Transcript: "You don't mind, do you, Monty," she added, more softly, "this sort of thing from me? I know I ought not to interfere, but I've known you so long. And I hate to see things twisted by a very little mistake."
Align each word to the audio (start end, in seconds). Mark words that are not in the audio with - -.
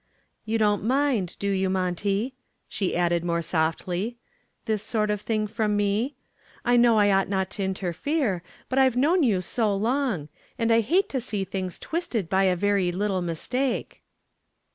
"You 0.45 0.57
don't 0.57 0.83
mind, 0.83 1.35
do 1.37 1.47
you, 1.47 1.69
Monty," 1.69 2.33
she 2.67 2.95
added, 2.95 3.23
more 3.23 3.43
softly, 3.43 4.17
"this 4.65 4.81
sort 4.81 5.11
of 5.11 5.21
thing 5.21 5.45
from 5.45 5.77
me? 5.77 6.15
I 6.65 6.75
know 6.75 6.97
I 6.97 7.11
ought 7.11 7.29
not 7.29 7.51
to 7.51 7.63
interfere, 7.63 8.41
but 8.67 8.79
I've 8.79 8.95
known 8.97 9.21
you 9.21 9.41
so 9.43 9.71
long. 9.75 10.29
And 10.57 10.73
I 10.73 10.81
hate 10.81 11.07
to 11.09 11.21
see 11.21 11.43
things 11.43 11.77
twisted 11.77 12.29
by 12.31 12.45
a 12.45 12.55
very 12.55 12.91
little 12.91 13.21
mistake." 13.21 14.01